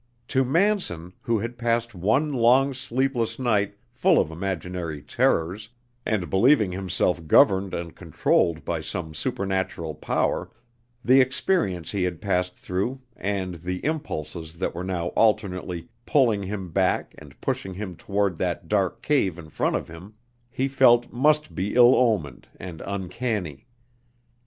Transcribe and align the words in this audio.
To 0.29 0.43
Manson, 0.43 1.13
who 1.21 1.37
had 1.37 1.59
passed 1.59 1.93
one 1.93 2.33
long, 2.33 2.73
sleepless 2.73 3.37
night 3.37 3.75
full 3.91 4.19
of 4.19 4.31
imaginary 4.31 4.99
terrors, 5.03 5.69
and 6.07 6.27
believing 6.27 6.71
himself 6.71 7.27
governed 7.27 7.75
and 7.75 7.95
controlled 7.95 8.65
by 8.65 8.81
some 8.81 9.13
supernatural 9.13 9.93
power, 9.93 10.49
the 11.05 11.21
experience 11.21 11.91
he 11.91 12.01
had 12.01 12.19
passed 12.19 12.57
through, 12.57 12.99
and 13.15 13.53
the 13.61 13.85
impulses 13.85 14.57
that 14.57 14.73
were 14.73 14.83
now 14.83 15.09
alternately 15.09 15.87
pulling 16.07 16.41
him 16.41 16.71
back 16.71 17.13
and 17.19 17.39
pushing 17.39 17.75
him 17.75 17.95
toward 17.95 18.37
that 18.39 18.67
dark 18.67 19.03
cave 19.03 19.37
in 19.37 19.49
front 19.49 19.75
of 19.75 19.87
him, 19.87 20.15
he 20.49 20.67
felt 20.67 21.13
must 21.13 21.53
be 21.53 21.75
ill 21.75 21.93
omened 21.95 22.47
and 22.59 22.81
uncanny. 22.87 23.67